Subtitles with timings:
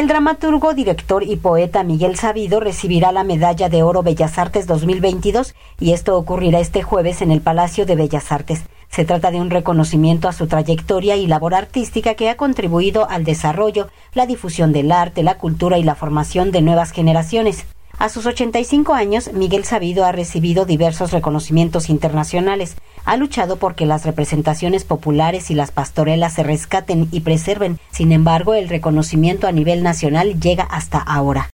[0.00, 5.54] El dramaturgo, director y poeta Miguel Sabido recibirá la Medalla de Oro Bellas Artes 2022
[5.78, 8.62] y esto ocurrirá este jueves en el Palacio de Bellas Artes.
[8.88, 13.24] Se trata de un reconocimiento a su trayectoria y labor artística que ha contribuido al
[13.24, 17.66] desarrollo, la difusión del arte, la cultura y la formación de nuevas generaciones.
[18.00, 22.78] A sus 85 años, Miguel Sabido ha recibido diversos reconocimientos internacionales.
[23.04, 27.78] Ha luchado porque las representaciones populares y las pastorelas se rescaten y preserven.
[27.90, 31.50] Sin embargo, el reconocimiento a nivel nacional llega hasta ahora.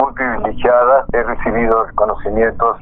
[0.00, 2.76] Muy privilegiada, he recibido reconocimientos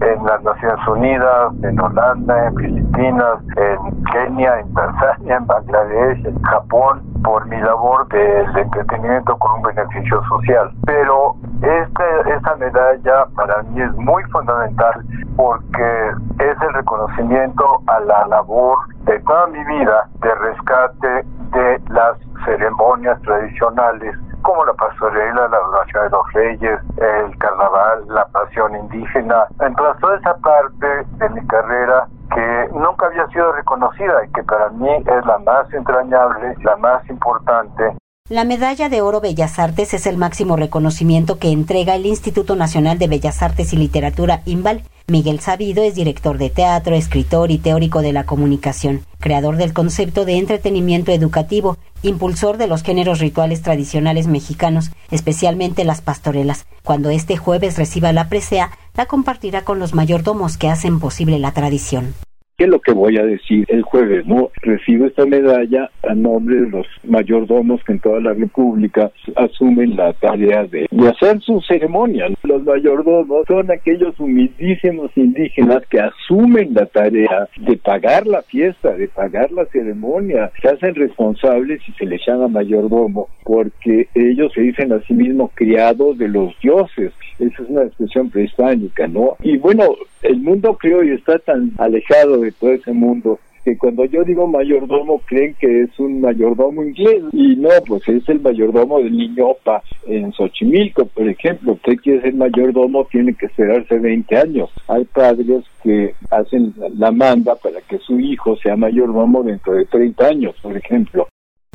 [0.00, 6.42] en las Naciones Unidas, en Holanda, en Filipinas, en Kenia, en Tanzania, en Bangladesh, en
[6.42, 10.70] Japón, por mi labor del entretenimiento con un beneficio social.
[10.84, 15.04] Pero esta, esta medalla para mí es muy fundamental
[15.36, 22.18] porque es el reconocimiento a la labor de toda mi vida de rescate de las
[22.44, 29.46] ceremonias tradicionales como la pastorela, la adoración de los reyes, el carnaval, la pasión indígena.
[29.60, 30.86] Entonces toda esa parte
[31.18, 35.72] de mi carrera que nunca había sido reconocida y que para mí es la más
[35.72, 37.96] entrañable, la más importante
[38.30, 42.98] la Medalla de Oro Bellas Artes es el máximo reconocimiento que entrega el Instituto Nacional
[42.98, 44.82] de Bellas Artes y Literatura INVAL.
[45.10, 50.26] Miguel Sabido es director de teatro, escritor y teórico de la comunicación, creador del concepto
[50.26, 56.66] de entretenimiento educativo, impulsor de los géneros rituales tradicionales mexicanos, especialmente las pastorelas.
[56.84, 61.52] Cuando este jueves reciba la presea, la compartirá con los mayordomos que hacen posible la
[61.52, 62.12] tradición.
[62.58, 64.26] ¿Qué es lo que voy a decir el jueves?
[64.26, 69.94] No recibo esta medalla a nombre de los mayordomos que en toda la República asumen
[69.94, 72.26] la tarea de, hacer su ceremonia.
[72.42, 79.06] Los mayordomos son aquellos humildísimos indígenas que asumen la tarea de pagar la fiesta, de
[79.06, 80.50] pagar la ceremonia.
[80.60, 85.52] Se hacen responsables y se les llama mayordomo porque ellos se dicen a sí mismos
[85.54, 87.12] criados de los dioses.
[87.38, 89.36] Esa es una expresión prehispánica, ¿no?
[89.44, 89.84] Y bueno,
[90.22, 94.46] el mundo creo y está tan alejado de todo ese mundo que cuando yo digo
[94.46, 99.48] mayordomo creen que es un mayordomo inglés y no, pues es el mayordomo del niño
[99.48, 101.72] Opa en Xochimilco, por ejemplo.
[101.72, 104.70] Usted quiere ser mayordomo, tiene que esperarse 20 años.
[104.88, 110.26] Hay padres que hacen la manda para que su hijo sea mayordomo dentro de 30
[110.26, 111.28] años, por ejemplo.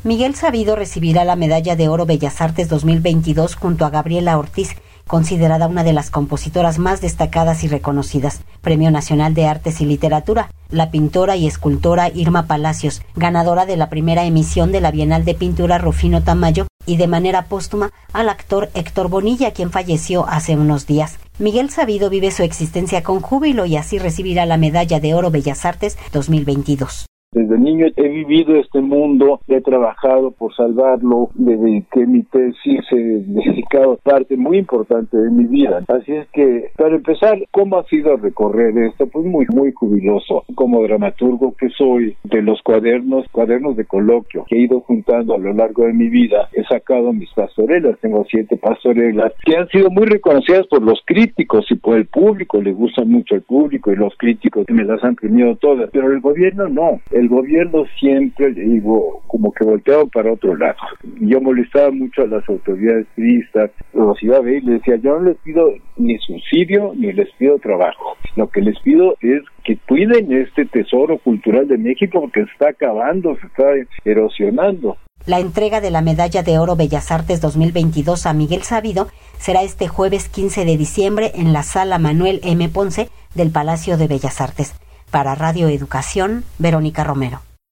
[0.04, 4.76] Miguel Sabido recibirá la Medalla de Oro Bellas Artes 2022 junto a Gabriela Ortiz,
[5.06, 8.42] considerada una de las compositoras más destacadas y reconocidas.
[8.60, 10.50] Premio Nacional de Artes y Literatura.
[10.68, 15.36] La pintora y escultora Irma Palacios, ganadora de la primera emisión de la Bienal de
[15.36, 20.86] Pintura Rufino Tamayo, y de manera póstuma al actor Héctor Bonilla, quien falleció hace unos
[20.86, 21.16] días.
[21.38, 25.64] Miguel Sabido vive su existencia con júbilo y así recibirá la Medalla de Oro Bellas
[25.64, 27.06] Artes 2022.
[27.34, 33.24] Desde niño he vivido este mundo, he trabajado por salvarlo, desde que mi tesis he
[33.26, 35.82] dedicado parte muy importante de mi vida.
[35.88, 39.08] Así es que, para empezar, ¿cómo ha sido recorrer esto?
[39.08, 40.44] Pues muy, muy jubiloso.
[40.54, 45.38] Como dramaturgo que soy, de los cuadernos, cuadernos de coloquio que he ido juntando a
[45.38, 49.90] lo largo de mi vida, he sacado mis pastorelas, tengo siete pastorelas, que han sido
[49.90, 53.96] muy reconocidas por los críticos y por el público, le gusta mucho el público y
[53.96, 59.22] los críticos me las han premiado todas, pero el gobierno no el gobierno siempre, digo,
[59.26, 60.76] como que volteaba para otro lado.
[61.20, 65.18] Yo molestaba mucho a las autoridades turistas, los iba a ver y les decía, yo
[65.18, 68.16] no les pido ni subsidio ni les pido trabajo.
[68.36, 72.68] Lo que les pido es que cuiden este tesoro cultural de México porque se está
[72.70, 73.64] acabando, se está
[74.04, 74.96] erosionando.
[75.26, 79.08] La entrega de la Medalla de Oro Bellas Artes 2022 a Miguel Sabido
[79.38, 82.68] será este jueves 15 de diciembre en la Sala Manuel M.
[82.68, 84.74] Ponce del Palacio de Bellas Artes.
[85.14, 87.53] Para Radio Educación, Verónica Romero.